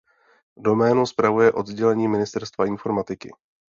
[0.57, 3.31] Doménu spravuje oddělení Ministerstva informatiky.